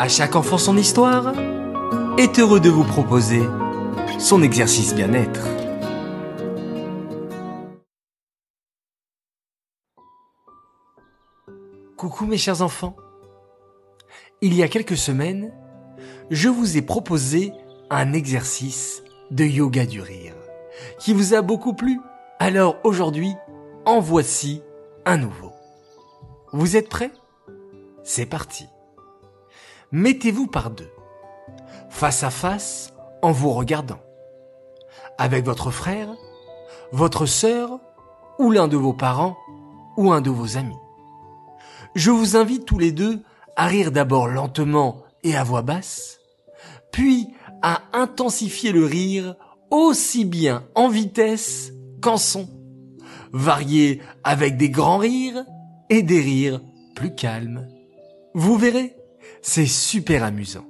À 0.00 0.08
chaque 0.08 0.34
enfant 0.34 0.56
son 0.56 0.78
histoire 0.78 1.34
est 2.16 2.38
heureux 2.38 2.58
de 2.58 2.70
vous 2.70 2.84
proposer 2.84 3.42
son 4.18 4.42
exercice 4.42 4.94
bien-être. 4.94 5.46
Coucou 11.98 12.24
mes 12.24 12.38
chers 12.38 12.62
enfants. 12.62 12.96
Il 14.40 14.54
y 14.54 14.62
a 14.62 14.68
quelques 14.68 14.96
semaines, 14.96 15.52
je 16.30 16.48
vous 16.48 16.78
ai 16.78 16.82
proposé 16.82 17.52
un 17.90 18.14
exercice 18.14 19.02
de 19.30 19.44
yoga 19.44 19.84
du 19.84 20.00
rire 20.00 20.34
qui 20.98 21.12
vous 21.12 21.34
a 21.34 21.42
beaucoup 21.42 21.74
plu. 21.74 22.00
Alors 22.38 22.78
aujourd'hui, 22.84 23.34
en 23.84 24.00
voici 24.00 24.62
un 25.04 25.18
nouveau. 25.18 25.52
Vous 26.54 26.74
êtes 26.78 26.88
prêts? 26.88 27.12
C'est 28.02 28.24
parti. 28.24 28.64
Mettez-vous 29.92 30.46
par 30.46 30.70
deux, 30.70 30.92
face 31.88 32.22
à 32.22 32.30
face 32.30 32.92
en 33.22 33.32
vous 33.32 33.50
regardant, 33.50 33.98
avec 35.18 35.44
votre 35.44 35.72
frère, 35.72 36.14
votre 36.92 37.26
sœur 37.26 37.80
ou 38.38 38.52
l'un 38.52 38.68
de 38.68 38.76
vos 38.76 38.92
parents 38.92 39.36
ou 39.96 40.12
un 40.12 40.20
de 40.20 40.30
vos 40.30 40.56
amis. 40.56 40.78
Je 41.96 42.12
vous 42.12 42.36
invite 42.36 42.66
tous 42.66 42.78
les 42.78 42.92
deux 42.92 43.24
à 43.56 43.66
rire 43.66 43.90
d'abord 43.90 44.28
lentement 44.28 45.02
et 45.24 45.34
à 45.34 45.42
voix 45.42 45.62
basse, 45.62 46.20
puis 46.92 47.34
à 47.60 47.82
intensifier 47.92 48.70
le 48.70 48.84
rire 48.84 49.34
aussi 49.72 50.24
bien 50.24 50.62
en 50.76 50.88
vitesse 50.88 51.72
qu'en 52.00 52.16
son, 52.16 52.48
varié 53.32 54.00
avec 54.22 54.56
des 54.56 54.70
grands 54.70 54.98
rires 54.98 55.44
et 55.88 56.04
des 56.04 56.20
rires 56.20 56.60
plus 56.94 57.12
calmes. 57.12 57.66
Vous 58.34 58.56
verrez, 58.56 58.94
c'est 59.42 59.66
super 59.66 60.22
amusant. 60.24 60.69